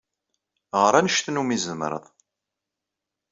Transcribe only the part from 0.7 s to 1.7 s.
Ɣer anect umi